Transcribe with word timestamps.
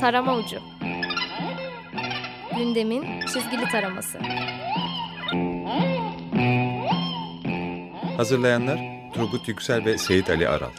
Tarama 0.00 0.36
Ucu 0.36 0.58
Gündemin 2.56 3.20
çizgili 3.20 3.64
taraması 3.72 4.18
Hazırlayanlar 8.16 8.78
Turgut 9.14 9.48
Yüksel 9.48 9.84
ve 9.84 9.98
Seyit 9.98 10.30
Ali 10.30 10.48
Aral 10.48 10.70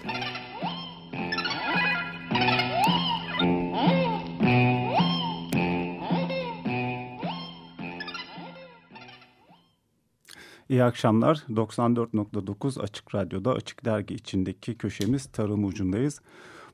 İyi 10.70 10.84
akşamlar. 10.84 11.36
94.9 11.36 12.82
Açık 12.82 13.16
Radyo'da 13.16 13.54
Açık 13.54 13.86
Dergi 13.86 14.16
içindeki 14.16 14.78
köşemiz 14.78 15.26
Tarım 15.26 15.66
Ucu'ndayız. 15.66 16.22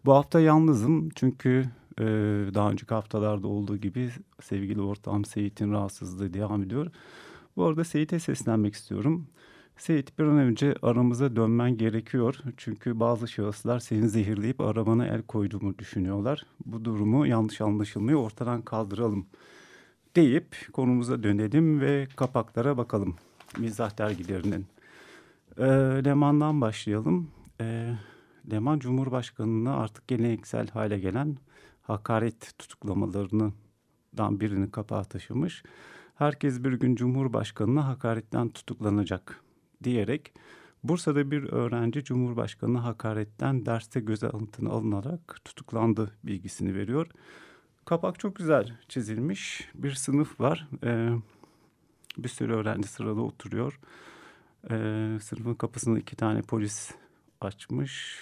Bu 0.05 0.13
hafta 0.13 0.39
yalnızım 0.39 1.09
çünkü 1.09 1.65
e, 1.99 2.03
daha 2.53 2.71
önceki 2.71 2.93
haftalarda 2.93 3.47
olduğu 3.47 3.77
gibi 3.77 4.11
sevgili 4.41 4.81
ortağım 4.81 5.25
Seyit'in 5.25 5.71
rahatsızlığı 5.71 6.33
devam 6.33 6.63
ediyor. 6.63 6.91
Bu 7.55 7.65
arada 7.65 7.83
Seyit'e 7.83 8.19
seslenmek 8.19 8.73
istiyorum. 8.73 9.27
Seyit 9.77 10.19
bir 10.19 10.23
an 10.23 10.37
önce 10.37 10.75
aramıza 10.81 11.35
dönmen 11.35 11.77
gerekiyor. 11.77 12.35
Çünkü 12.57 12.99
bazı 12.99 13.27
şahıslar 13.27 13.79
seni 13.79 14.09
zehirleyip 14.09 14.61
arabana 14.61 15.07
el 15.07 15.21
koyduğumu 15.21 15.77
düşünüyorlar. 15.77 16.45
Bu 16.65 16.85
durumu 16.85 17.27
yanlış 17.27 17.61
anlaşılmayı 17.61 18.17
ortadan 18.17 18.61
kaldıralım 18.61 19.25
deyip 20.15 20.55
konumuza 20.73 21.23
dönelim 21.23 21.81
ve 21.81 22.07
kapaklara 22.15 22.77
bakalım 22.77 23.15
mizah 23.57 23.97
dergilerinin. 23.97 24.65
E, 25.57 25.65
Leman'dan 26.05 26.61
başlayalım. 26.61 27.31
E, 27.61 27.93
Leman 28.51 28.79
Cumhurbaşkanı'na 28.79 29.77
artık 29.77 30.07
geleneksel 30.07 30.67
hale 30.67 30.99
gelen 30.99 31.37
hakaret 31.87 32.57
tutuklamalarından 32.59 34.39
birini 34.39 34.71
kapağı 34.71 35.05
taşımış. 35.05 35.63
Herkes 36.15 36.63
bir 36.63 36.73
gün 36.73 36.95
Cumhurbaşkanı'na 36.95 37.87
hakaretten 37.87 38.49
tutuklanacak 38.49 39.43
diyerek 39.83 40.33
Bursa'da 40.83 41.31
bir 41.31 41.43
öğrenci 41.43 42.03
Cumhurbaşkanı 42.03 42.77
hakaretten 42.77 43.65
derste 43.65 43.99
göze 43.99 44.29
altına 44.29 44.69
alınarak 44.69 45.39
tutuklandı 45.45 46.11
bilgisini 46.23 46.75
veriyor. 46.75 47.07
Kapak 47.85 48.19
çok 48.19 48.35
güzel 48.35 48.77
çizilmiş. 48.87 49.69
Bir 49.75 49.91
sınıf 49.91 50.39
var. 50.39 50.67
Ee, 50.83 51.09
bir 52.17 52.29
sürü 52.29 52.53
öğrenci 52.53 52.87
sırada 52.87 53.21
oturuyor. 53.21 53.79
Ee, 54.71 55.17
sınıfın 55.21 55.53
kapısını 55.53 55.99
iki 55.99 56.15
tane 56.15 56.41
polis 56.41 56.91
açmış. 57.41 58.19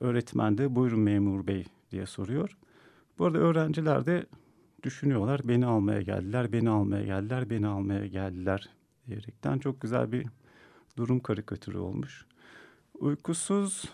Öğretmen 0.00 0.58
de 0.58 0.74
buyurun 0.74 1.00
memur 1.00 1.46
bey 1.46 1.66
diye 1.90 2.06
soruyor. 2.06 2.56
Bu 3.18 3.26
arada 3.26 3.38
öğrenciler 3.38 4.06
de 4.06 4.26
düşünüyorlar. 4.82 5.40
Beni 5.44 5.66
almaya 5.66 6.02
geldiler, 6.02 6.52
beni 6.52 6.70
almaya 6.70 7.04
geldiler, 7.04 7.50
beni 7.50 7.66
almaya 7.66 8.06
geldiler 8.06 8.68
diyerekten 9.06 9.58
çok 9.58 9.80
güzel 9.80 10.12
bir 10.12 10.26
durum 10.96 11.20
karikatürü 11.20 11.78
olmuş. 11.78 12.26
Uykusuz 12.94 13.84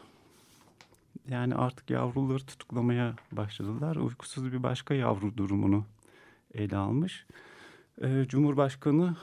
yani 1.28 1.54
artık 1.54 1.90
yavruları 1.90 2.46
tutuklamaya 2.46 3.14
başladılar. 3.32 3.96
Uykusuz 3.96 4.52
bir 4.52 4.62
başka 4.62 4.94
yavru 4.94 5.36
durumunu 5.36 5.84
ele 6.54 6.76
almış. 6.76 7.26
Ee, 8.02 8.24
Cumhurbaşkanı 8.28 9.16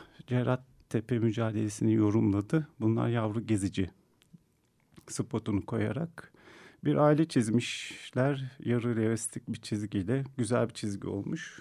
Tepe 0.90 1.20
mücadelesini 1.20 1.94
yorumladı. 1.94 2.68
Bunlar 2.80 3.08
yavru 3.08 3.42
gezici 3.42 3.92
spotunu 5.08 5.66
koyarak 5.66 6.33
bir 6.86 6.96
aile 6.96 7.28
çizmişler. 7.28 8.52
Yarı 8.60 8.96
realistik 8.96 9.48
bir 9.48 9.62
çizgiyle 9.62 10.24
güzel 10.38 10.70
bir 10.70 10.74
çizgi 10.74 11.08
olmuş. 11.08 11.60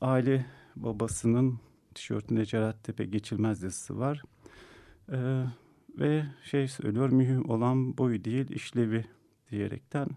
Aile 0.00 0.46
babasının 0.76 1.60
tişörtünde 1.94 2.72
Tepe 2.82 3.04
geçilmez 3.04 3.62
yazısı 3.62 3.98
var. 3.98 4.22
Ee, 5.12 5.44
ve 5.98 6.24
şey 6.44 6.68
söylüyor 6.68 7.10
mühim 7.12 7.50
olan 7.50 7.98
boyu 7.98 8.24
değil 8.24 8.50
işlevi 8.50 9.04
diyerekten. 9.50 10.08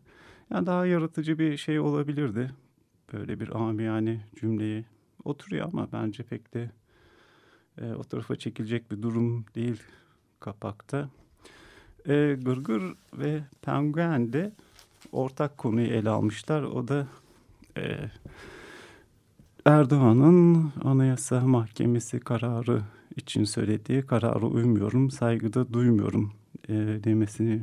Yani 0.50 0.66
daha 0.66 0.86
yaratıcı 0.86 1.40
bir 1.40 1.58
şey 1.58 1.80
olabilirdi. 1.80 2.52
Böyle 3.14 3.40
bir 3.40 3.62
amiyane 3.62 4.26
cümleyi 4.36 4.86
oturuyor 5.24 5.70
ama 5.74 5.92
bence 5.92 6.24
pek 6.24 6.54
de 6.54 6.72
e, 7.78 7.94
o 7.94 8.04
tarafa 8.04 8.36
çekilecek 8.36 8.92
bir 8.92 9.02
durum 9.02 9.46
değil 9.56 9.84
kapakta. 10.40 11.10
E, 12.08 12.38
Gırgır 12.42 12.84
ve 13.14 13.44
Penguen 13.62 14.34
de 14.34 14.52
ortak 15.12 15.58
konuyu 15.58 15.88
ele 15.88 16.10
almışlar. 16.10 16.64
O 16.64 16.88
da 16.88 17.08
e, 17.78 17.84
Erdoğan'ın 19.66 20.72
Anayasa 20.84 21.40
Mahkemesi 21.40 22.20
kararı 22.20 22.82
için 23.16 23.44
söylediği 23.44 24.02
kararı 24.02 24.46
uymuyorum, 24.46 25.12
saygıda 25.12 25.74
duymuyorum 25.74 26.34
e, 26.70 26.74
demesini 27.04 27.62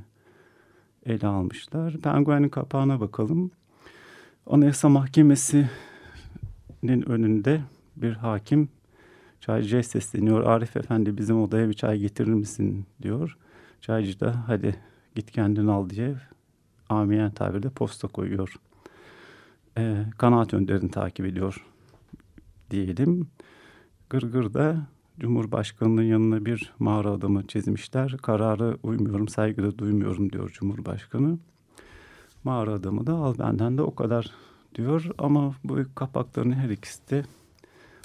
ele 1.07 1.27
almışlar. 1.27 1.97
Penguen'in 1.97 2.49
kapağına 2.49 3.01
bakalım. 3.01 3.51
Anayasa 4.47 4.89
Mahkemesi'nin 4.89 5.69
önünde 7.11 7.61
bir 7.97 8.13
hakim 8.13 8.69
çaycıya 9.41 9.83
sesleniyor. 9.83 10.45
Arif 10.45 10.77
Efendi 10.77 11.19
bizim 11.19 11.43
odaya 11.43 11.69
bir 11.69 11.75
çay 11.75 11.99
getirir 11.99 12.33
misin 12.33 12.87
diyor. 13.03 13.37
Çaycı 13.81 14.21
da 14.21 14.45
hadi 14.47 14.77
git 15.15 15.31
kendin 15.31 15.67
al 15.67 15.91
diye 15.91 16.17
amiyen 16.89 17.31
tabirle 17.31 17.71
posta 17.71 18.09
koyuyor. 18.09 18.55
E, 19.79 20.05
kanaat 20.19 20.55
önderini 20.55 20.91
takip 20.91 21.27
ediyor 21.27 21.67
diyelim. 22.71 23.29
Gırgır'da 24.11 24.87
Cumhurbaşkanı'nın 25.21 26.03
yanına 26.03 26.45
bir 26.45 26.73
mağara 26.79 27.11
adamı 27.11 27.47
çizmişler. 27.47 28.17
Kararı 28.23 28.79
uymuyorum, 28.83 29.29
saygıda 29.29 29.79
duymuyorum 29.79 30.33
diyor 30.33 30.51
Cumhurbaşkanı. 30.51 31.39
Mağara 32.45 32.73
adamı 32.73 33.07
da 33.07 33.15
al 33.15 33.35
benden 33.39 33.79
de 33.79 33.83
o 33.83 33.95
kadar 33.95 34.31
diyor. 34.75 35.11
Ama 35.19 35.55
bu 35.65 35.79
kapakların 35.95 36.53
her 36.53 36.71
ikisi 36.71 37.11
de 37.11 37.25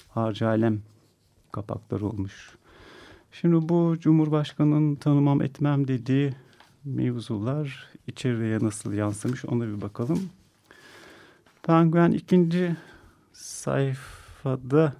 harcı 0.09 0.47
alem 0.47 0.81
kapakları 1.51 2.05
olmuş. 2.05 2.55
Şimdi 3.41 3.69
bu 3.69 3.95
Cumhurbaşkanı'nın 3.99 4.95
tanımam 4.95 5.41
etmem 5.41 5.87
dediği 5.87 6.33
mevzular 6.85 7.89
içeriye 8.07 8.59
nasıl 8.59 8.93
yansımış 8.93 9.45
ona 9.45 9.67
bir 9.67 9.81
bakalım. 9.81 10.29
Penguen 11.63 12.11
ikinci 12.11 12.75
sayfada 13.33 14.93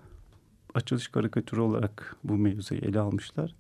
açılış 0.73 1.07
karikatürü 1.07 1.61
olarak 1.61 2.15
bu 2.23 2.37
mevzuyu 2.37 2.81
ele 2.81 2.99
almışlar. 2.99 3.55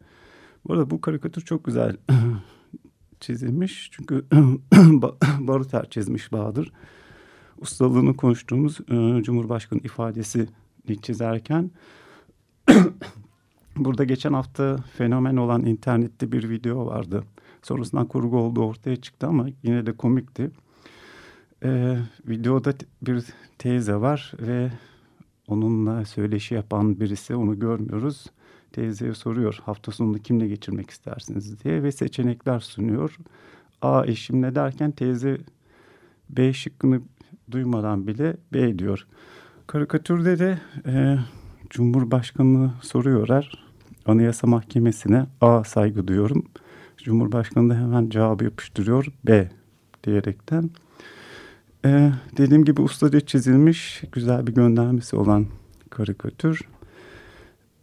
Bu 0.67 0.73
arada 0.73 0.89
bu 0.89 1.01
karikatür 1.01 1.41
çok 1.41 1.65
güzel 1.65 1.97
çizilmiş. 3.19 3.89
Çünkü 3.91 4.25
Baruter 5.39 5.89
çizmiş 5.89 6.31
Bahadır. 6.31 6.71
Ustalığını 7.57 8.17
konuştuğumuz 8.17 8.79
e, 8.79 9.23
Cumhurbaşkanı 9.23 9.79
ifadesini 9.79 10.47
çizerken 11.01 11.71
burada 13.77 14.03
geçen 14.03 14.33
hafta 14.33 14.77
fenomen 14.77 15.37
olan 15.37 15.65
internette 15.65 16.31
bir 16.31 16.49
video 16.49 16.85
vardı. 16.85 17.23
Sonrasında 17.61 18.07
kurgu 18.07 18.37
olduğu 18.37 18.65
ortaya 18.65 18.95
çıktı 18.95 19.27
ama 19.27 19.47
yine 19.63 19.85
de 19.85 19.91
komikti. 19.91 20.51
Ee, 21.63 21.97
videoda 22.27 22.73
bir 23.01 23.25
teyze 23.57 23.95
var 23.95 24.33
ve 24.41 24.71
onunla 25.47 26.05
söyleşi 26.05 26.55
yapan 26.55 26.99
birisi 26.99 27.35
onu 27.35 27.59
görmüyoruz. 27.59 28.25
Teyzeye 28.71 29.13
soruyor 29.13 29.59
hafta 29.65 29.91
sonunu 29.91 30.19
kimle 30.19 30.47
geçirmek 30.47 30.89
istersiniz 30.89 31.63
diye 31.63 31.83
ve 31.83 31.91
seçenekler 31.91 32.59
sunuyor. 32.59 33.17
A 33.81 34.05
eşimle 34.05 34.55
derken 34.55 34.91
teyze 34.91 35.37
B 36.29 36.53
şıkkını 36.53 37.01
duymadan 37.51 38.07
bile 38.07 38.37
B 38.53 38.79
diyor. 38.79 39.07
Karikatürde 39.67 40.39
de 40.39 40.59
e, 40.85 41.17
Cumhurbaşkanı 41.69 42.71
soruyorlar. 42.81 43.64
Anayasa 44.05 44.47
Mahkemesi'ne 44.47 45.25
A 45.41 45.63
saygı 45.63 46.07
duyuyorum. 46.07 46.45
Cumhurbaşkanı 46.97 47.69
da 47.69 47.75
hemen 47.75 48.09
cevabı 48.09 48.43
yapıştırıyor 48.43 49.05
B 49.27 49.49
diyerekten. 50.03 50.69
Ee, 51.85 52.11
dediğim 52.37 52.65
gibi 52.65 52.81
ustaca 52.81 53.19
çizilmiş 53.19 54.03
güzel 54.11 54.47
bir 54.47 54.53
göndermesi 54.53 55.15
olan 55.15 55.45
karikatür. 55.89 56.61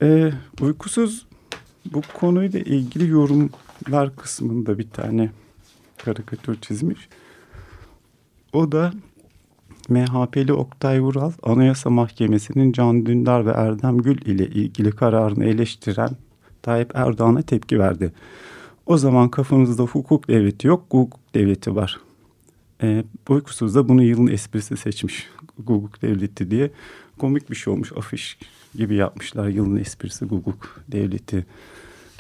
Ee, 0.02 0.32
uykusuz 0.60 1.26
bu 1.92 2.02
konuyla 2.14 2.60
ilgili 2.60 3.08
yorumlar 3.08 4.16
kısmında 4.16 4.78
bir 4.78 4.90
tane 4.90 5.30
karikatür 6.04 6.60
çizmiş. 6.60 7.08
O 8.52 8.72
da 8.72 8.92
MHP'li 9.88 10.52
Oktay 10.52 11.00
Vural 11.00 11.32
Anayasa 11.42 11.90
Mahkemesi'nin 11.90 12.72
Can 12.72 13.06
Dündar 13.06 13.46
ve 13.46 13.50
Erdem 13.50 13.98
Gül 13.98 14.26
ile 14.26 14.46
ilgili 14.46 14.90
kararını 14.90 15.44
eleştiren 15.44 16.10
Tayyip 16.62 16.90
Erdoğan'a 16.94 17.42
tepki 17.42 17.78
verdi. 17.78 18.12
O 18.86 18.98
zaman 18.98 19.28
kafanızda 19.28 19.82
hukuk 19.82 20.28
devleti 20.28 20.66
yok, 20.66 20.84
hukuk 20.90 21.34
devleti 21.34 21.76
var 21.76 22.00
E, 22.82 23.04
uykusuz 23.28 23.74
da 23.74 23.88
bunu 23.88 24.02
yılın 24.02 24.26
esprisi 24.26 24.76
seçmiş. 24.76 25.28
Guguk 25.58 26.02
Devleti 26.02 26.50
diye. 26.50 26.70
Komik 27.18 27.50
bir 27.50 27.56
şey 27.56 27.72
olmuş. 27.72 27.92
Afiş 27.96 28.38
gibi 28.74 28.94
yapmışlar. 28.94 29.48
Yılın 29.48 29.76
esprisi 29.76 30.24
Guguk 30.24 30.82
Devleti 30.88 31.46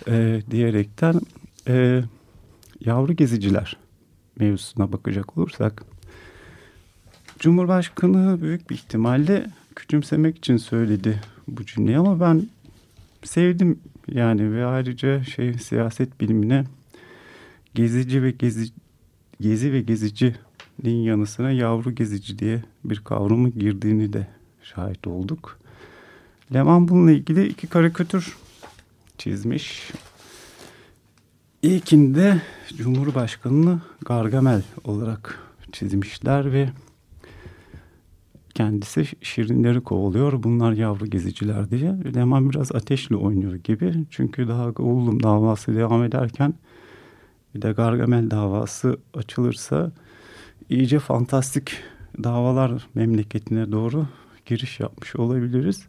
e, 0.08 0.42
diyerekten. 0.50 1.20
E, 1.68 2.02
yavru 2.84 3.12
geziciler 3.12 3.76
mevzusuna 4.38 4.92
bakacak 4.92 5.38
olursak. 5.38 5.84
Cumhurbaşkanı 7.42 8.42
büyük 8.42 8.70
bir 8.70 8.74
ihtimalle 8.74 9.46
küçümsemek 9.76 10.38
için 10.38 10.56
söyledi 10.56 11.20
bu 11.48 11.66
cümleyi 11.66 11.98
ama 11.98 12.20
ben 12.20 12.46
sevdim 13.24 13.78
yani 14.08 14.52
ve 14.52 14.66
ayrıca 14.66 15.24
şey 15.24 15.54
siyaset 15.54 16.20
bilimine 16.20 16.64
gezici 17.74 18.22
ve 18.22 18.30
gezi 18.30 18.72
gezi 19.40 19.72
ve 19.72 19.80
gezicinin 19.80 21.02
yanı 21.02 21.26
sıra 21.26 21.52
yavru 21.52 21.94
gezici 21.94 22.38
diye 22.38 22.62
bir 22.84 23.00
kavramı 23.00 23.48
girdiğini 23.48 24.12
de 24.12 24.26
şahit 24.62 25.06
olduk. 25.06 25.58
Leman 26.54 26.88
bununla 26.88 27.12
ilgili 27.12 27.48
iki 27.48 27.66
karikatür 27.66 28.36
çizmiş. 29.18 29.90
İlkinde 31.62 32.42
Cumhurbaşkanı'nı 32.76 33.80
Gargamel 34.04 34.62
olarak 34.84 35.38
çizmişler 35.72 36.52
ve 36.52 36.68
kendisi 38.54 39.06
şirinleri 39.20 39.80
kovalıyor. 39.80 40.42
Bunlar 40.42 40.72
yavru 40.72 41.06
geziciler 41.06 41.70
diye. 41.70 41.96
Leman 42.14 42.50
biraz 42.50 42.72
ateşle 42.72 43.16
oynuyor 43.16 43.54
gibi. 43.54 43.94
Çünkü 44.10 44.48
daha 44.48 44.68
oğlum 44.68 45.22
davası 45.22 45.74
devam 45.74 46.04
ederken 46.04 46.54
bir 47.54 47.62
de 47.62 47.72
Gargamel 47.72 48.30
davası 48.30 48.96
açılırsa 49.14 49.92
iyice 50.68 50.98
fantastik 50.98 51.72
davalar 52.24 52.88
memleketine 52.94 53.72
doğru 53.72 54.06
giriş 54.46 54.80
yapmış 54.80 55.16
olabiliriz. 55.16 55.86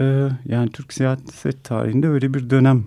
Ee, 0.00 0.28
yani 0.44 0.70
Türk 0.70 0.92
siyaset 0.92 1.64
tarihinde 1.64 2.08
öyle 2.08 2.34
bir 2.34 2.50
dönem 2.50 2.84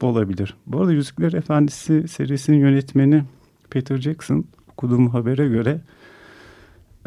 olabilir. 0.00 0.54
Bu 0.66 0.80
arada 0.80 0.92
Yüzükler 0.92 1.32
Efendisi 1.32 2.08
serisinin 2.08 2.58
yönetmeni 2.58 3.24
Peter 3.70 3.96
Jackson 3.96 4.44
okuduğum 4.72 5.08
habere 5.08 5.48
göre 5.48 5.80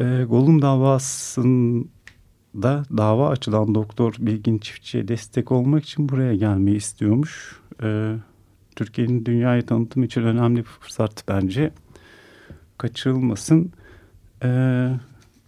e, 0.00 0.24
Gollum 0.28 0.62
davasında 0.62 1.86
dava 2.96 3.28
açılan 3.28 3.74
doktor 3.74 4.14
Bilgin 4.18 4.58
Çiftçi'ye 4.58 5.08
destek 5.08 5.52
olmak 5.52 5.84
için 5.84 6.08
buraya 6.08 6.34
gelmeyi 6.34 6.76
istiyormuş. 6.76 7.60
E, 7.82 8.16
Türkiye'nin 8.76 9.24
dünyayı 9.24 9.66
tanıtım 9.66 10.02
için 10.02 10.22
önemli 10.22 10.58
bir 10.58 10.62
fırsat 10.62 11.24
bence. 11.28 11.72
Kaçırılmasın. 12.78 13.72
E, 14.42 14.48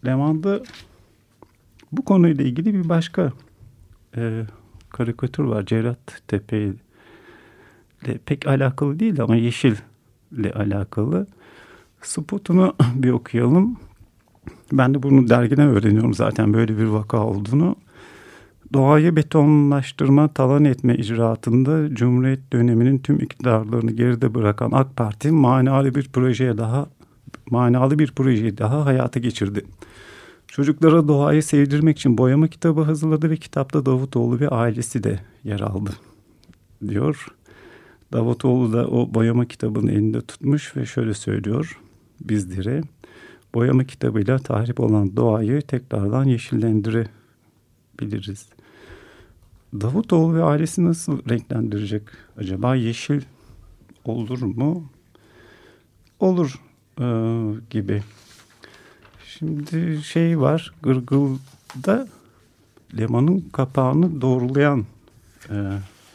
Leman'da 0.06 0.62
bu 1.92 2.04
konuyla 2.04 2.44
ilgili 2.44 2.74
bir 2.74 2.88
başka 2.88 3.32
e, 4.16 4.42
karikatür 4.90 5.44
var. 5.44 5.66
Cerat 5.66 6.22
Tepe 6.28 6.72
ile 8.02 8.18
pek 8.26 8.46
alakalı 8.46 9.00
değil 9.00 9.20
ama 9.20 9.36
yeşil 9.36 9.76
ile 10.32 10.52
alakalı. 10.52 11.26
Spotunu 12.02 12.76
bir 12.94 13.10
okuyalım. 13.10 13.87
Ben 14.72 14.94
de 14.94 15.02
bunu 15.02 15.28
dergiden 15.28 15.68
öğreniyorum 15.68 16.14
zaten 16.14 16.54
böyle 16.54 16.78
bir 16.78 16.84
vaka 16.84 17.24
olduğunu. 17.24 17.76
Doğayı 18.72 19.16
betonlaştırma, 19.16 20.28
talan 20.28 20.64
etme 20.64 20.96
icraatında 20.96 21.94
Cumhuriyet 21.94 22.52
döneminin 22.52 22.98
tüm 22.98 23.20
iktidarlarını 23.20 23.90
geride 23.90 24.34
bırakan 24.34 24.70
AK 24.72 24.96
Parti 24.96 25.30
manalı 25.30 25.94
bir 25.94 26.08
projeye 26.08 26.58
daha 26.58 26.86
manalı 27.50 27.98
bir 27.98 28.12
projeyi 28.12 28.58
daha 28.58 28.86
hayata 28.86 29.20
geçirdi. 29.20 29.64
Çocuklara 30.48 31.08
doğayı 31.08 31.42
sevdirmek 31.42 31.98
için 31.98 32.18
boyama 32.18 32.48
kitabı 32.48 32.80
hazırladı 32.80 33.30
ve 33.30 33.36
kitapta 33.36 33.86
Davutoğlu 33.86 34.40
ve 34.40 34.48
ailesi 34.48 35.04
de 35.04 35.20
yer 35.44 35.60
aldı 35.60 35.90
diyor. 36.88 37.26
Davutoğlu 38.12 38.72
da 38.72 38.88
o 38.88 39.14
boyama 39.14 39.44
kitabını 39.44 39.92
elinde 39.92 40.20
tutmuş 40.20 40.76
ve 40.76 40.86
şöyle 40.86 41.14
söylüyor 41.14 41.80
bizlere. 42.20 42.82
Boyama 43.54 43.84
kitabıyla 43.84 44.38
tahrip 44.38 44.80
olan 44.80 45.16
doğayı 45.16 45.62
tekrardan 45.62 46.24
yeşillendirebiliriz. 46.24 48.48
Davutoğlu 49.74 50.34
ve 50.34 50.42
ailesi 50.42 50.84
nasıl 50.84 51.28
renklendirecek 51.28 52.02
acaba? 52.36 52.74
Yeşil 52.74 53.22
olur 54.04 54.42
mu? 54.42 54.90
Olur 56.20 56.60
e, 57.00 57.06
gibi. 57.70 58.02
Şimdi 59.26 60.02
şey 60.02 60.40
var, 60.40 60.72
Gırgıl'da 60.82 62.08
Leman'ın 62.98 63.40
kapağını 63.52 64.20
doğrulayan, 64.20 64.86
e, 65.50 65.54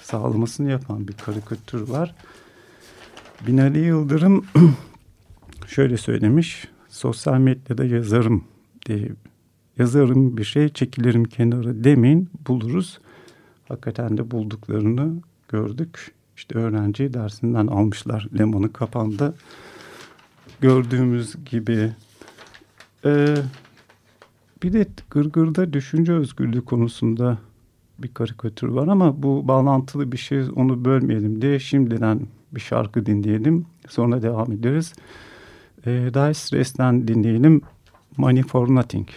sağlamasını 0.02 0.72
yapan 0.72 1.08
bir 1.08 1.14
karikatür 1.14 1.90
var. 1.90 2.16
Binali 3.48 3.80
Yıldırım 3.80 4.46
şöyle 5.68 5.98
söylemiş, 5.98 6.68
sosyal 6.94 7.38
medyada 7.38 7.86
yazarım 7.86 8.44
diye 8.86 9.10
yazarım 9.78 10.38
bir 10.38 10.44
şey 10.44 10.70
çekilirim 10.70 11.24
kenara 11.24 11.84
demeyin 11.84 12.30
buluruz. 12.48 13.00
Hakikaten 13.68 14.18
de 14.18 14.32
bulduklarını 14.32 15.22
gördük. 15.48 16.12
İşte 16.38 16.60
öğrenci 16.60 17.14
dersinden 17.14 17.68
almışlar 17.68 18.28
Leman'ın 18.40 18.68
kapağında 18.68 19.34
gördüğümüz 20.62 21.36
gibi 21.46 21.92
ee, 23.06 23.36
bir 24.64 24.74
de 24.74 24.88
Gırgır'da 25.10 25.74
düşünce 25.74 26.14
özgürlüğü 26.14 26.66
konusunda 26.66 27.38
bir 28.00 28.14
karikatür 28.14 28.68
var 28.68 28.88
ama 28.88 29.24
bu 29.24 29.48
bağlantılı 29.48 30.12
bir 30.12 30.18
şey 30.18 30.44
onu 30.56 30.86
bölmeyelim 30.86 31.42
diye 31.42 31.60
şimdiden 31.60 32.22
bir 32.52 32.62
şarkı 32.62 33.06
dinleyelim. 33.06 33.66
Sonra 33.90 34.22
devam 34.22 34.52
ederiz. 34.52 34.94
Ee, 35.86 36.14
Dire 36.14 36.34
Straits'ten 36.34 37.08
dinleyelim 37.08 37.62
Money 38.18 38.44
for 38.44 38.70
Nothing. 38.76 39.08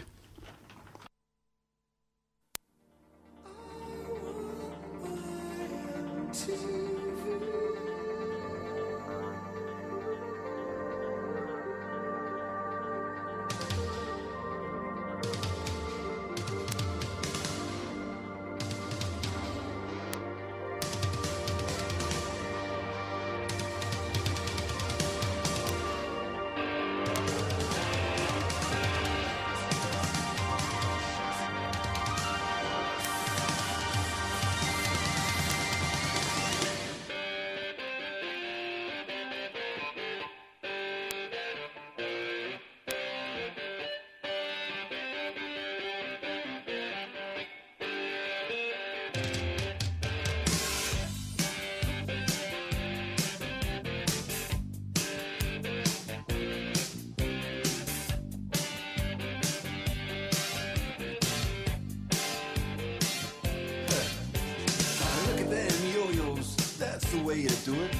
the 67.17 67.23
way 67.25 67.41
you 67.41 67.49
do 67.65 67.75
it. 67.75 67.95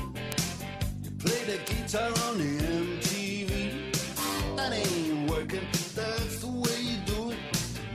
You 1.03 1.11
play 1.19 1.45
the 1.45 1.59
guitar 1.65 2.09
on 2.27 2.39
the 2.39 2.59
MTV. 2.59 4.57
That 4.57 4.73
ain't 4.73 5.31
working, 5.31 5.67
that's 5.95 6.41
the 6.41 6.49
way 6.49 6.81
you 6.81 6.97
do 7.07 7.31
it. 7.31 7.39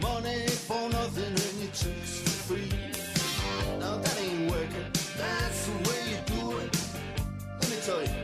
Money 0.01 0.47
for 0.47 0.89
nothing 0.89 1.25
and 1.25 1.61
your 1.61 1.71
chicks 1.71 2.19
for 2.21 2.55
free. 2.55 2.69
Now 3.79 3.97
that 3.97 4.19
ain't 4.19 4.51
working, 4.51 4.85
that's 5.17 5.67
the 5.67 5.73
way 5.89 5.99
you 6.11 6.19
do 6.25 6.57
it. 6.57 6.77
Let 7.59 7.69
me 7.69 7.77
tell 7.85 8.01
you. 8.01 8.20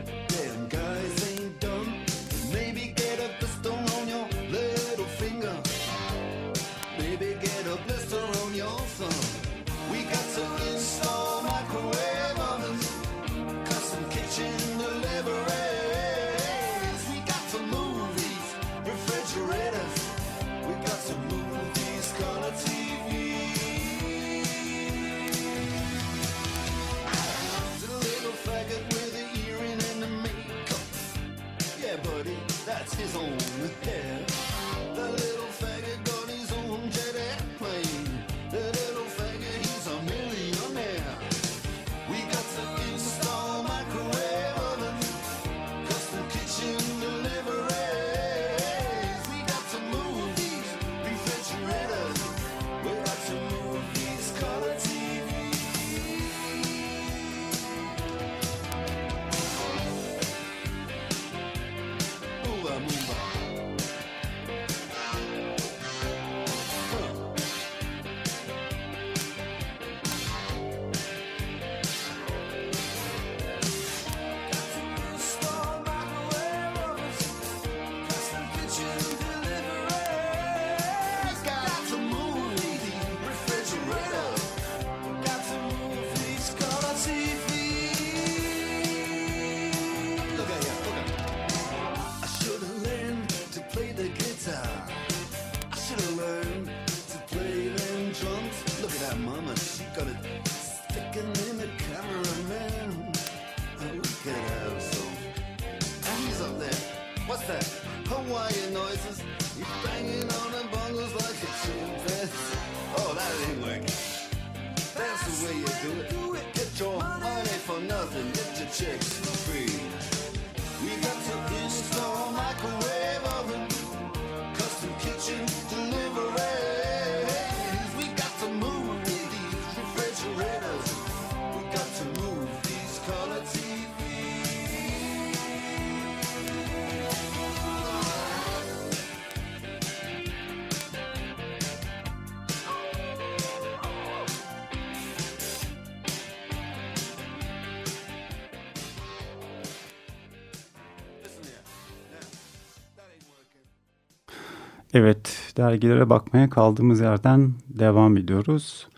Evet, 154.98 155.52
dergilere 155.56 156.10
bakmaya 156.10 156.50
kaldığımız 156.50 157.00
yerden 157.00 157.52
devam 157.68 158.16
ediyoruz. 158.16 158.88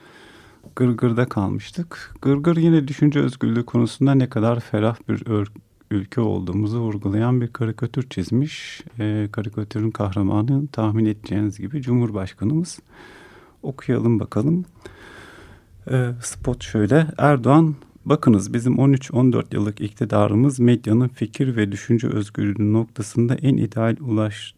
Gırgır'da 0.76 1.28
kalmıştık. 1.28 2.14
Gırgır 2.22 2.56
yine 2.56 2.88
düşünce 2.88 3.20
özgürlüğü 3.20 3.66
konusunda 3.66 4.14
ne 4.14 4.28
kadar 4.28 4.60
ferah 4.60 4.96
bir 5.08 5.22
ülke 5.90 6.20
olduğumuzu 6.20 6.80
vurgulayan 6.80 7.40
bir 7.40 7.48
karikatür 7.48 8.08
çizmiş. 8.08 8.82
Ee, 8.98 9.28
karikatürün 9.32 9.90
kahramanı 9.90 10.66
tahmin 10.66 11.04
edeceğiniz 11.04 11.58
gibi 11.58 11.82
Cumhurbaşkanımız. 11.82 12.78
Okuyalım 13.62 14.20
bakalım. 14.20 14.64
Ee, 15.90 16.10
spot 16.22 16.64
şöyle. 16.64 17.06
Erdoğan 17.18 17.74
bakınız 18.04 18.54
bizim 18.54 18.74
13-14 18.74 19.54
yıllık 19.54 19.80
iktidarımız 19.80 20.60
medyanın 20.60 21.08
fikir 21.08 21.56
ve 21.56 21.72
düşünce 21.72 22.08
özgürlüğü 22.08 22.72
noktasında 22.72 23.34
en 23.34 23.56
ideal 23.56 23.96
ulaş 24.00 24.54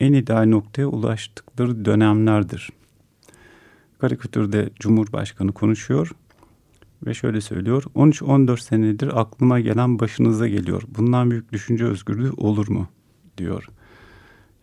en 0.00 0.12
ideal 0.12 0.46
noktaya 0.46 0.86
ulaştıkları 0.86 1.84
dönemlerdir. 1.84 2.70
Karikatürde 3.98 4.70
Cumhurbaşkanı 4.80 5.52
konuşuyor 5.52 6.12
ve 7.06 7.14
şöyle 7.14 7.40
söylüyor. 7.40 7.82
13-14 7.94 8.60
senedir 8.60 9.20
aklıma 9.20 9.60
gelen 9.60 9.98
başınıza 9.98 10.48
geliyor. 10.48 10.82
Bundan 10.96 11.30
büyük 11.30 11.52
düşünce 11.52 11.84
özgürlüğü 11.84 12.30
olur 12.30 12.68
mu? 12.68 12.88
diyor. 13.40 13.68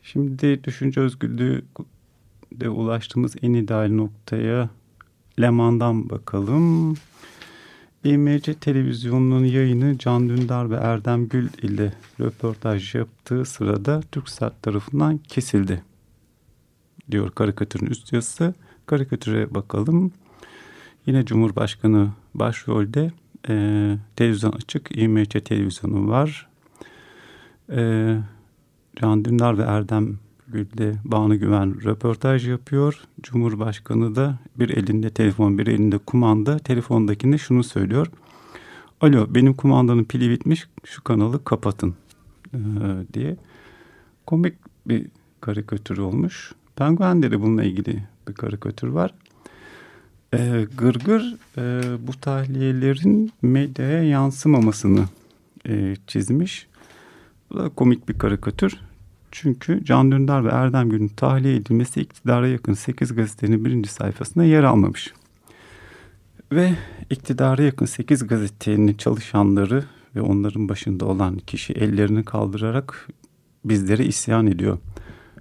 Şimdi 0.03 0.63
düşünce 0.63 1.01
özgürlüğü 1.01 1.65
de 2.51 2.69
ulaştığımız 2.69 3.35
en 3.41 3.53
ideal 3.53 3.89
noktaya 3.89 4.69
Leman'dan 5.41 6.09
bakalım. 6.09 6.95
İMC 8.07 8.53
televizyonunun 8.53 9.45
yayını 9.45 9.97
Can 9.97 10.29
Dündar 10.29 10.71
ve 10.71 10.75
Erdem 10.75 11.27
Gül 11.27 11.49
ile 11.61 11.93
röportaj 12.19 12.95
yaptığı 12.95 13.45
sırada 13.45 14.01
TürkSat 14.11 14.63
tarafından 14.63 15.17
kesildi. 15.17 15.83
Diyor 17.11 17.31
karikatürün 17.31 17.85
üst 17.85 18.13
yazısı. 18.13 18.53
Karikatüre 18.85 19.53
bakalım. 19.53 20.11
Yine 21.05 21.25
Cumhurbaşkanı 21.25 22.09
başrolde 22.33 23.11
e, 23.49 23.95
televizyon 24.15 24.51
açık. 24.51 24.97
İMC 24.97 25.39
televizyonu 25.39 26.07
var. 26.07 26.49
E, 27.71 28.15
Can 28.95 29.25
Dündar 29.25 29.57
ve 29.57 29.63
Erdem 29.63 30.19
Gül'de 30.47 30.95
Banu 31.03 31.39
Güven 31.39 31.83
röportaj 31.83 32.49
yapıyor. 32.49 33.03
Cumhurbaşkanı 33.21 34.15
da 34.15 34.39
bir 34.55 34.69
elinde 34.69 35.09
telefon 35.09 35.57
bir 35.57 35.67
elinde 35.67 35.97
kumanda 35.97 36.59
telefondakine 36.59 37.37
şunu 37.37 37.63
söylüyor. 37.63 38.07
Alo 39.01 39.27
benim 39.29 39.53
kumandanın 39.53 40.03
pili 40.03 40.29
bitmiş 40.29 40.67
şu 40.83 41.03
kanalı 41.03 41.43
kapatın 41.43 41.95
ee, 42.53 42.57
diye. 43.13 43.37
Komik 44.25 44.53
bir 44.87 45.07
karikatür 45.41 45.97
olmuş. 45.97 46.51
Penguen'de 46.75 47.31
de 47.31 47.41
bununla 47.41 47.63
ilgili 47.63 48.03
bir 48.27 48.33
karikatür 48.33 48.87
var. 48.87 49.13
Ee, 50.33 50.67
Gırgır 50.77 51.35
e, 51.57 51.81
bu 52.07 52.11
tahliyelerin 52.11 53.31
medyaya 53.41 54.03
yansımamasını 54.03 55.05
e, 55.67 55.95
çizmiş. 56.07 56.67
Bu 57.49 57.57
da 57.57 57.69
komik 57.69 58.09
bir 58.09 58.19
karikatür. 58.19 58.86
Çünkü 59.41 59.85
Can 59.85 60.11
Dündar 60.11 60.45
ve 60.45 60.49
Erdem 60.49 60.89
Gül'ün 60.89 61.07
tahliye 61.07 61.55
edilmesi 61.55 62.01
iktidara 62.01 62.47
yakın 62.47 62.73
8 62.73 63.15
gazetenin 63.15 63.65
birinci 63.65 63.89
sayfasında 63.89 64.43
yer 64.43 64.63
almamış. 64.63 65.13
Ve 66.51 66.73
iktidara 67.09 67.61
yakın 67.61 67.85
8 67.85 68.27
gazetenin 68.27 68.93
çalışanları 68.93 69.83
ve 70.15 70.21
onların 70.21 70.69
başında 70.69 71.05
olan 71.05 71.37
kişi 71.37 71.73
ellerini 71.73 72.25
kaldırarak 72.25 73.07
bizlere 73.65 74.05
isyan 74.05 74.47
ediyor. 74.47 74.77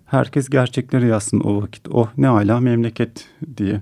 Herkes 0.04 0.48
gerçekleri 0.48 1.06
yazsın 1.06 1.40
o 1.40 1.62
vakit. 1.62 1.88
Oh 1.90 2.08
ne 2.16 2.28
ala 2.28 2.60
memleket 2.60 3.28
diye. 3.56 3.80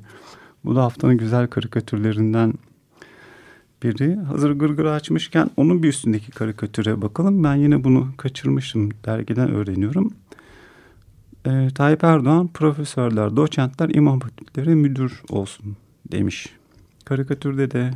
Bu 0.64 0.76
da 0.76 0.82
haftanın 0.82 1.16
güzel 1.16 1.46
karikatürlerinden 1.46 2.54
biri. 3.84 4.16
Hazır 4.16 4.50
gırgır 4.50 4.84
açmışken 4.84 5.50
onun 5.56 5.82
bir 5.82 5.88
üstündeki 5.88 6.30
karikatüre 6.30 7.02
bakalım. 7.02 7.44
Ben 7.44 7.54
yine 7.54 7.84
bunu 7.84 8.08
kaçırmışım. 8.16 8.90
Dergiden 9.04 9.50
öğreniyorum. 9.50 10.12
Ee, 11.46 11.68
Tayyip 11.74 12.04
Erdoğan 12.04 12.48
profesörler, 12.48 13.36
doçentler, 13.36 13.90
imam 13.94 14.20
hatipleri 14.20 14.74
müdür 14.74 15.22
olsun 15.30 15.76
demiş. 16.12 16.54
Karikatürde 17.04 17.70
de 17.70 17.90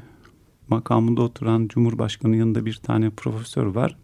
makamında 0.68 1.23
oturan 1.23 1.68
Cumhurbaşkanı 1.68 2.37
yanında 2.37 2.66
bir 2.66 2.75
tane 2.75 3.11
profesör 3.11 3.66
var. 3.66 3.97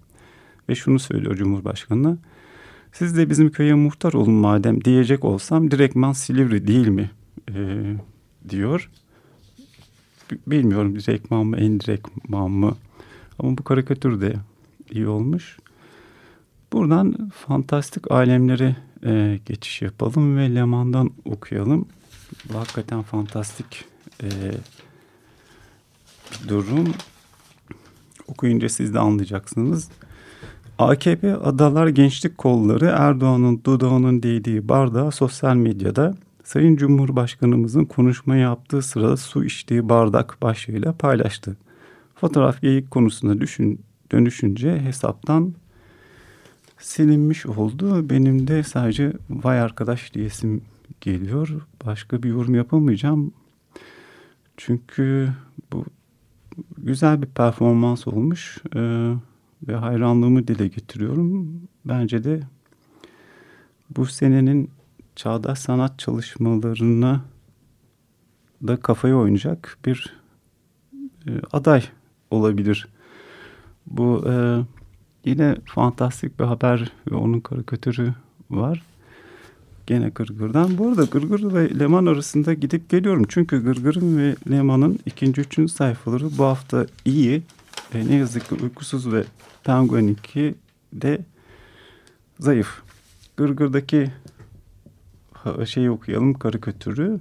Ve 0.68 0.74
şunu 0.74 0.98
söylüyor 0.98 1.36
Cumhurbaşkanı. 1.36 2.18
Siz 2.92 3.16
de 3.16 3.30
bizim 3.30 3.50
köye 3.50 3.74
muhtar 3.74 4.12
olun 4.12 4.34
madem 4.34 4.84
diyecek 4.84 5.24
olsam 5.24 5.70
direktman 5.70 6.12
Silivri 6.12 6.66
değil 6.66 6.88
mi? 6.88 7.10
Ee, 7.50 7.96
diyor 8.48 8.90
bilmiyorum 10.46 10.98
direktman 10.98 11.46
mı 11.46 11.60
indirektman 11.60 12.50
mı 12.50 12.76
ama 13.38 13.58
bu 13.58 13.64
karikatür 13.64 14.20
de 14.20 14.34
iyi 14.90 15.08
olmuş. 15.08 15.58
Buradan 16.72 17.30
fantastik 17.46 18.10
alemlere 18.10 18.76
e, 19.04 19.40
geçiş 19.46 19.82
yapalım 19.82 20.36
ve 20.36 20.54
Leman'dan 20.54 21.10
okuyalım. 21.24 21.88
Bu 22.44 22.58
hakikaten 22.58 23.02
fantastik 23.02 23.84
e, 24.22 24.28
durum. 26.48 26.94
Okuyunca 28.28 28.68
siz 28.68 28.94
de 28.94 28.98
anlayacaksınız. 28.98 29.88
AKP 30.78 31.36
Adalar 31.36 31.88
Gençlik 31.88 32.38
Kolları 32.38 32.94
Erdoğan'ın 32.98 33.60
dudağının 33.64 34.22
değdiği 34.22 34.68
bardağı 34.68 35.12
sosyal 35.12 35.56
medyada 35.56 36.14
Sayın 36.44 36.76
Cumhurbaşkanımızın 36.76 37.84
konuşma 37.84 38.36
yaptığı 38.36 38.82
sırada 38.82 39.16
su 39.16 39.44
içtiği 39.44 39.88
bardak 39.88 40.42
başlığıyla 40.42 40.92
paylaştı. 40.92 41.56
Fotoğraf 42.14 42.60
geyik 42.60 42.90
konusuna 42.90 43.40
düşün, 43.40 43.80
dönüşünce 44.12 44.80
hesaptan 44.80 45.54
silinmiş 46.78 47.46
oldu. 47.46 48.10
Benim 48.10 48.48
de 48.48 48.62
sadece 48.62 49.12
vay 49.30 49.60
arkadaş 49.60 50.14
diyesim 50.14 50.62
geliyor. 51.00 51.48
Başka 51.86 52.22
bir 52.22 52.28
yorum 52.28 52.54
yapamayacağım. 52.54 53.32
Çünkü 54.56 55.28
bu 55.72 55.84
güzel 56.78 57.22
bir 57.22 57.26
performans 57.26 58.06
olmuş 58.06 58.58
ee, 58.76 59.12
ve 59.68 59.74
hayranlığımı 59.74 60.48
dile 60.48 60.68
getiriyorum. 60.68 61.60
Bence 61.84 62.24
de 62.24 62.40
bu 63.96 64.06
senenin 64.06 64.70
çağdaş 65.16 65.58
sanat 65.58 65.98
çalışmalarına 65.98 67.20
da 68.66 68.76
kafayı 68.76 69.14
oynayacak 69.14 69.78
bir 69.84 70.16
e, 71.26 71.30
aday 71.52 71.84
olabilir. 72.30 72.88
Bu 73.86 74.24
e, 74.28 74.32
yine 75.24 75.56
fantastik 75.64 76.40
bir 76.40 76.44
haber 76.44 76.92
ve 77.10 77.14
onun 77.14 77.40
karikatürü 77.40 78.14
var. 78.50 78.82
Gene 79.86 80.08
Gırgır'dan. 80.08 80.78
Bu 80.78 80.88
arada 80.88 81.04
Gırgır 81.04 81.54
ve 81.54 81.78
Leman 81.78 82.06
arasında 82.06 82.54
gidip 82.54 82.90
geliyorum. 82.90 83.24
Çünkü 83.28 83.64
Gırgır'ın 83.64 84.18
ve 84.18 84.36
Leman'ın 84.50 84.98
ikinci, 85.06 85.40
üçüncü 85.40 85.72
sayfaları 85.72 86.38
bu 86.38 86.44
hafta 86.44 86.86
iyi. 87.04 87.42
E, 87.94 88.06
ne 88.06 88.14
yazık 88.14 88.48
ki 88.48 88.54
Uykusuz 88.64 89.12
ve 89.12 89.24
Penguin 89.64 90.08
2 90.08 90.54
de 90.92 91.24
zayıf. 92.38 92.82
Gırgır'daki 93.36 94.10
şeyi 95.66 95.90
okuyalım, 95.90 96.34
karikatürü. 96.34 97.20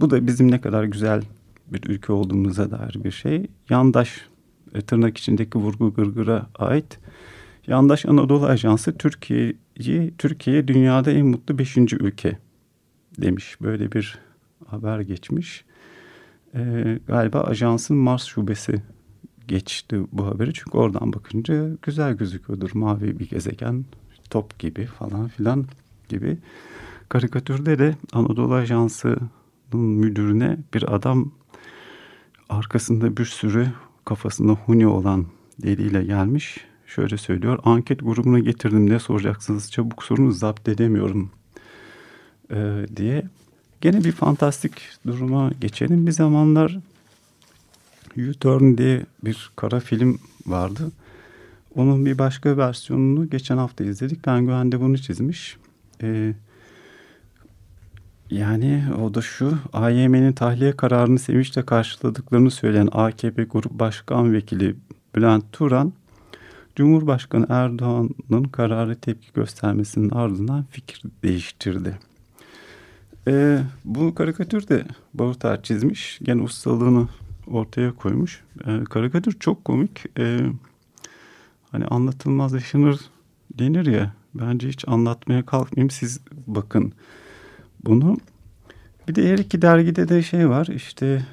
Bu 0.00 0.10
da 0.10 0.26
bizim 0.26 0.50
ne 0.50 0.60
kadar 0.60 0.84
güzel 0.84 1.22
bir 1.66 1.90
ülke 1.90 2.12
olduğumuza 2.12 2.70
dair 2.70 3.04
bir 3.04 3.10
şey. 3.10 3.46
Yandaş 3.70 4.26
e, 4.74 4.80
tırnak 4.80 5.18
içindeki 5.18 5.58
vurgu 5.58 5.94
Gırgır'a 5.94 6.46
ait. 6.58 6.98
Yandaş 7.66 8.06
Anadolu 8.06 8.46
Ajansı 8.46 8.98
Türkiye'yi 8.98 10.14
Türkiye 10.18 10.68
dünyada 10.68 11.10
en 11.10 11.26
mutlu 11.26 11.58
beşinci 11.58 11.96
ülke 11.96 12.38
demiş. 13.20 13.56
Böyle 13.60 13.92
bir 13.92 14.18
haber 14.66 15.00
geçmiş. 15.00 15.64
Ee, 16.54 16.98
galiba 17.06 17.40
ajansın 17.40 17.96
Mars 17.96 18.24
şubesi 18.24 18.82
geçti 19.48 20.00
bu 20.12 20.26
haberi. 20.26 20.54
Çünkü 20.54 20.78
oradan 20.78 21.12
bakınca 21.12 21.68
güzel 21.82 22.12
gözüküyordur. 22.12 22.70
Mavi 22.74 23.18
bir 23.18 23.28
gezegen, 23.28 23.84
top 24.30 24.58
gibi 24.58 24.86
falan 24.86 25.28
filan 25.28 25.66
gibi. 26.08 26.38
Karikatürde 27.12 27.78
de 27.78 27.96
Anadolu 28.12 28.54
Ajansı'nın 28.54 29.82
müdürüne 29.82 30.58
bir 30.74 30.94
adam 30.94 31.32
arkasında 32.48 33.16
bir 33.16 33.24
sürü 33.24 33.68
kafasında 34.04 34.52
huni 34.52 34.86
olan 34.86 35.26
deliyle 35.62 36.04
gelmiş. 36.04 36.60
Şöyle 36.86 37.16
söylüyor. 37.16 37.58
Anket 37.64 38.00
grubuna 38.00 38.38
getirdim 38.38 38.90
ne 38.90 38.98
soracaksınız 38.98 39.72
çabuk 39.72 40.02
sorun 40.02 40.30
zapt 40.30 40.68
edemiyorum 40.68 41.30
ee, 42.50 42.86
diye. 42.96 43.28
Gene 43.80 44.04
bir 44.04 44.12
fantastik 44.12 44.72
duruma 45.06 45.50
geçelim. 45.60 46.06
Bir 46.06 46.12
zamanlar 46.12 46.78
U-Turn 48.16 48.78
diye 48.78 49.06
bir 49.24 49.50
kara 49.56 49.80
film 49.80 50.18
vardı. 50.46 50.92
Onun 51.74 52.06
bir 52.06 52.18
başka 52.18 52.56
versiyonunu 52.56 53.30
geçen 53.30 53.56
hafta 53.56 53.84
izledik. 53.84 54.26
Ben 54.26 54.40
Güven'de 54.40 54.80
bunu 54.80 54.98
çizmiş. 54.98 55.56
Ee, 56.02 56.34
yani 58.32 58.84
o 59.02 59.14
da 59.14 59.22
şu 59.22 59.58
AYM'nin 59.72 60.32
tahliye 60.32 60.76
kararını 60.76 61.18
sevinçle 61.18 61.66
karşıladıklarını 61.66 62.50
söyleyen 62.50 62.88
AKP 62.92 63.44
Grup 63.44 63.72
Başkan 63.72 64.32
Vekili 64.32 64.76
Bülent 65.14 65.52
Turan 65.52 65.92
Cumhurbaşkanı 66.76 67.46
Erdoğan'ın 67.48 68.44
kararı 68.44 68.96
tepki 68.96 69.32
göstermesinin 69.34 70.10
ardından 70.10 70.64
fikir 70.70 71.02
değiştirdi. 71.22 71.98
Ee, 73.28 73.58
bu 73.84 74.14
karikatür 74.14 74.68
de 74.68 74.84
Barutar 75.14 75.62
çizmiş. 75.62 76.18
Gene 76.22 76.42
ustalığını 76.42 77.08
ortaya 77.46 77.92
koymuş. 77.92 78.44
Ee, 78.66 78.84
karikatür 78.84 79.32
çok 79.32 79.64
komik. 79.64 80.04
Ee, 80.18 80.40
hani 81.70 81.84
anlatılmaz 81.84 82.52
yaşanır 82.52 83.00
denir 83.58 83.86
ya. 83.86 84.12
Bence 84.34 84.68
hiç 84.68 84.88
anlatmaya 84.88 85.46
kalkmayayım. 85.46 85.90
Siz 85.90 86.20
bakın 86.46 86.92
bunu. 87.84 88.16
Bir 89.08 89.14
de 89.14 89.32
her 89.32 89.38
iki 89.38 89.62
dergide 89.62 90.08
de 90.08 90.22
şey 90.22 90.48
var. 90.48 90.66
İşte 90.66 91.26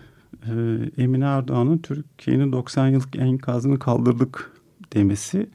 e, 0.46 0.52
Emine 0.98 1.26
Erdoğan'ın 1.26 1.78
Türkiye'nin 1.78 2.52
90 2.52 2.88
yıllık 2.88 3.16
enkazını 3.16 3.80
kaldırdık 3.80 4.52
demesi 4.94 5.50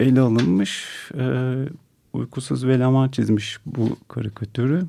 ele 0.00 0.20
alınmış. 0.20 0.88
E, 1.18 1.54
uykusuz 2.12 2.66
ve 2.66 2.78
laman 2.78 3.08
çizmiş 3.08 3.58
bu 3.66 3.96
karikatürü. 4.08 4.82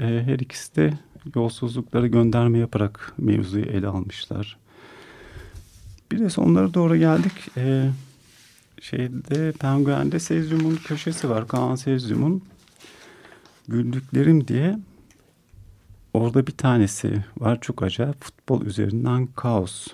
E, 0.00 0.04
her 0.04 0.38
ikisi 0.38 0.76
de 0.76 0.92
yolsuzlukları 1.34 2.06
gönderme 2.06 2.58
yaparak 2.58 3.12
mevzuyu 3.18 3.64
ele 3.64 3.86
almışlar. 3.86 4.58
Bir 6.12 6.18
de 6.18 6.30
sonlara 6.30 6.74
doğru 6.74 6.96
geldik. 6.96 7.32
E, 7.56 7.90
şeyde 8.80 9.52
Penguen'de 9.52 10.18
Sezyum'un 10.18 10.76
köşesi 10.76 11.30
var. 11.30 11.48
Kaan 11.48 11.74
Sezyum'un 11.74 12.42
Güldüklerim 13.68 14.48
diye 14.48 14.78
orada 16.14 16.46
bir 16.46 16.52
tanesi 16.52 17.24
var 17.38 17.60
çok 17.60 17.82
acayip 17.82 18.24
futbol 18.24 18.62
üzerinden 18.62 19.26
kaos. 19.26 19.86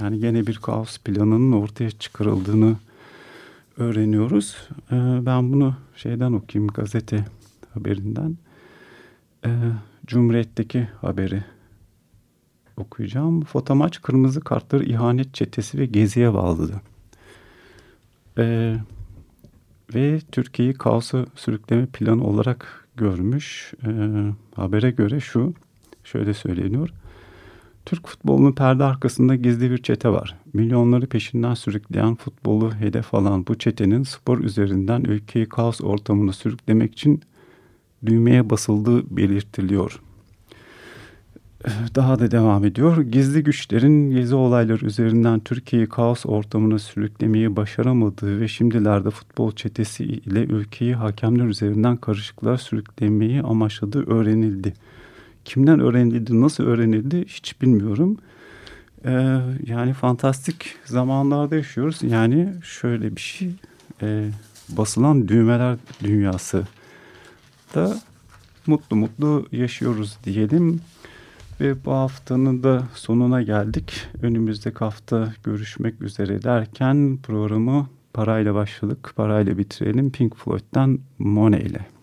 Yani 0.00 0.18
gene 0.20 0.46
bir 0.46 0.56
kaos 0.56 0.98
planının 0.98 1.52
ortaya 1.52 1.90
çıkarıldığını 1.90 2.76
öğreniyoruz. 3.76 4.56
Ee, 4.92 4.96
ben 5.26 5.52
bunu 5.52 5.76
şeyden 5.96 6.32
okuyayım 6.32 6.72
gazete 6.72 7.24
haberinden. 7.74 8.36
Ee, 9.46 9.50
Cumhuriyet'teki 10.06 10.88
haberi 11.00 11.44
okuyacağım. 12.76 13.44
Fotomaç 13.44 14.02
kırmızı 14.02 14.40
kartları 14.40 14.84
ihanet 14.84 15.34
çetesi 15.34 15.78
ve 15.78 15.86
geziye 15.86 16.34
bağladı. 16.34 16.80
Ee, 18.38 18.76
ve 19.94 20.20
Türkiye'yi 20.32 20.74
kaosa 20.74 21.26
sürükleme 21.36 21.86
planı 21.86 22.26
olarak 22.26 22.83
görmüş. 22.96 23.74
E, 23.86 23.90
habere 24.56 24.90
göre 24.90 25.20
şu, 25.20 25.54
şöyle 26.04 26.34
söyleniyor. 26.34 26.90
Türk 27.86 28.08
futbolunun 28.08 28.52
perde 28.52 28.84
arkasında 28.84 29.34
gizli 29.34 29.70
bir 29.70 29.78
çete 29.78 30.08
var. 30.08 30.36
Milyonları 30.52 31.06
peşinden 31.06 31.54
sürükleyen 31.54 32.14
futbolu 32.14 32.74
hedef 32.74 33.14
alan 33.14 33.46
bu 33.46 33.58
çetenin 33.58 34.02
spor 34.02 34.38
üzerinden 34.38 35.04
ülkeyi 35.04 35.48
kaos 35.48 35.80
ortamına 35.80 36.32
sürüklemek 36.32 36.92
için 36.92 37.20
düğmeye 38.06 38.50
basıldığı 38.50 39.16
belirtiliyor. 39.16 40.00
Daha 41.94 42.18
da 42.18 42.30
devam 42.30 42.64
ediyor. 42.64 43.02
Gizli 43.02 43.44
güçlerin 43.44 44.10
gezi 44.10 44.34
olayları 44.34 44.86
üzerinden 44.86 45.40
Türkiye'yi 45.40 45.88
kaos 45.88 46.26
ortamına 46.26 46.78
sürüklemeyi 46.78 47.56
başaramadığı 47.56 48.40
ve 48.40 48.48
şimdilerde 48.48 49.10
futbol 49.10 49.52
çetesi 49.52 50.04
ile 50.04 50.44
ülkeyi 50.44 50.94
hakemler 50.94 51.44
üzerinden 51.44 51.96
karışıklığa 51.96 52.58
sürüklemeyi 52.58 53.42
amaçladığı 53.42 54.10
öğrenildi. 54.10 54.74
Kimden 55.44 55.80
öğrenildi, 55.80 56.40
nasıl 56.40 56.64
öğrenildi 56.64 57.24
hiç 57.28 57.62
bilmiyorum. 57.62 58.16
Ee, 59.04 59.38
yani 59.66 59.92
fantastik 59.92 60.76
zamanlarda 60.84 61.56
yaşıyoruz. 61.56 61.98
Yani 62.02 62.54
şöyle 62.62 63.16
bir 63.16 63.20
şey, 63.20 63.50
e, 64.02 64.30
basılan 64.68 65.28
düğmeler 65.28 65.76
dünyası 66.02 66.64
da 67.74 67.98
mutlu 68.66 68.96
mutlu 68.96 69.46
yaşıyoruz 69.52 70.18
diyelim. 70.24 70.80
Ve 71.60 71.84
bu 71.84 71.92
haftanın 71.92 72.62
da 72.62 72.82
sonuna 72.94 73.42
geldik. 73.42 74.06
Önümüzdeki 74.22 74.78
hafta 74.78 75.34
görüşmek 75.44 76.02
üzere 76.02 76.42
derken 76.42 77.18
programı 77.22 77.86
parayla 78.12 78.54
başladık, 78.54 79.12
parayla 79.16 79.58
bitirelim. 79.58 80.10
Pink 80.10 80.36
Floyd'dan 80.36 80.98
Monet 81.18 81.70
ile. 81.70 81.93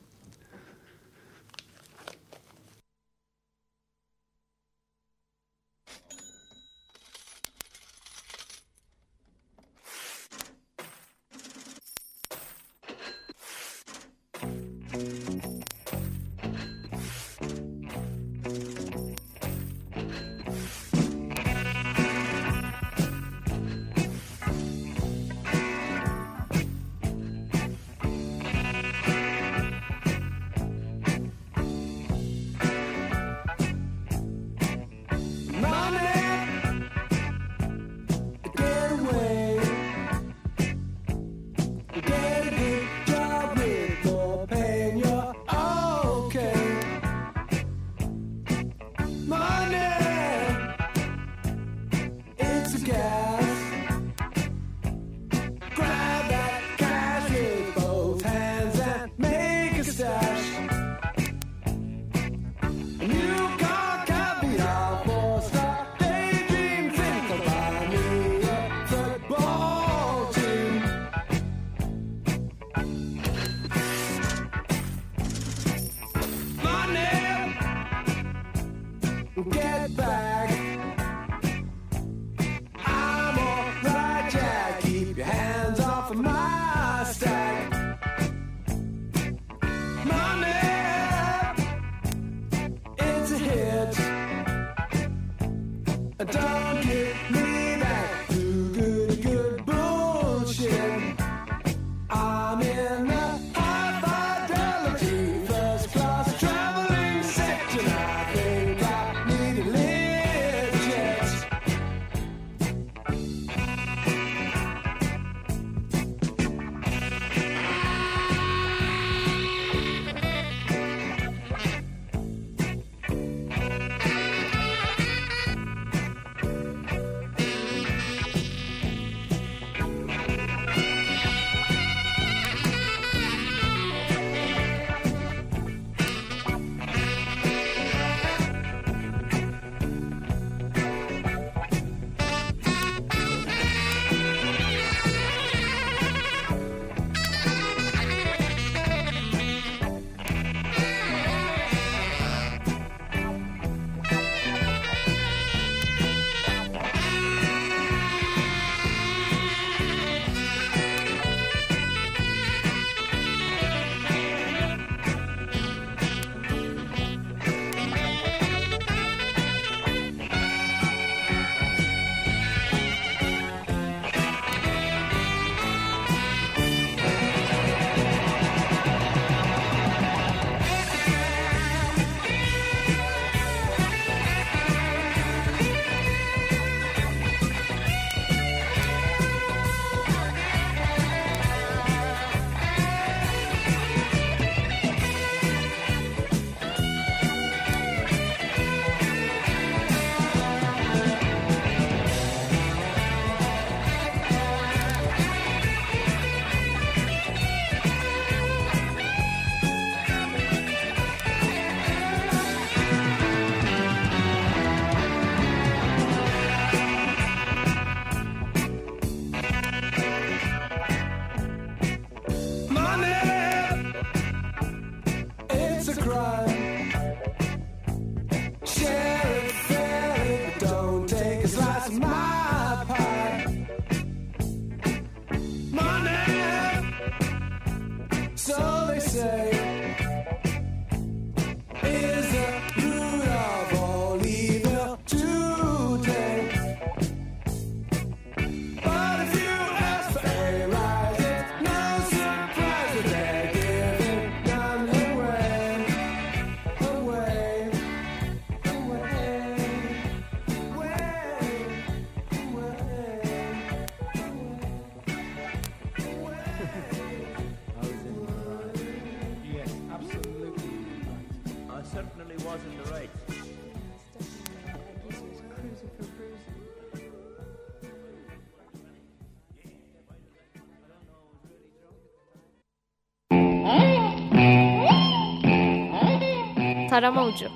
Tarama 286.91 287.25
Ucu. 287.25 287.47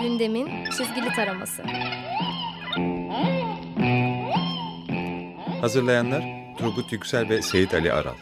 Gündemin 0.00 0.64
Çizgili 0.64 1.12
Taraması. 1.16 1.62
Hazırlayanlar 5.60 6.24
Turgut 6.58 6.92
Yüksel 6.92 7.28
ve 7.28 7.42
Seyit 7.42 7.74
Ali 7.74 7.92
Aral. 7.92 8.14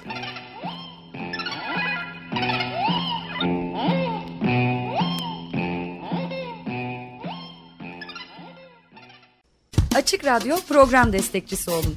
Açık 9.94 10.24
Radyo 10.24 10.56
program 10.68 11.12
destekçisi 11.12 11.70
olun. 11.70 11.96